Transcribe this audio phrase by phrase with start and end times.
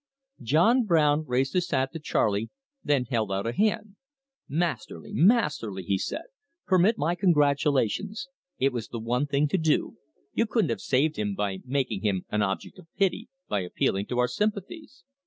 [0.41, 2.49] John Brown raised his hat to Charley,
[2.83, 3.97] then held out a hand.
[4.49, 6.23] "Masterly masterly!" he said.
[6.65, 8.27] "Permit my congratulations.
[8.57, 9.97] It was the one thing to do.
[10.33, 14.17] You couldn't have saved him by making him an object of pity, by appealing to
[14.17, 15.03] our sympathies."